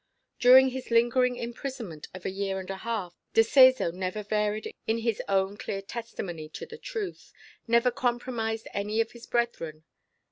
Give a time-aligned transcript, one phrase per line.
[0.39, 4.97] During his lingering imprisonment of a year and a half, De Seso never varied in
[4.97, 7.31] his own clear testimony to the truth,
[7.67, 9.83] never compromised any of his brethren.